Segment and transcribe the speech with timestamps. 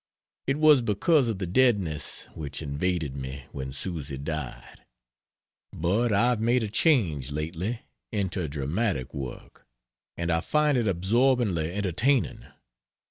[0.47, 4.83] It was because of the deadness which invaded me when Susy died.
[5.73, 9.67] But I have made a change lately into dramatic work
[10.17, 12.45] and I find it absorbingly entertaining.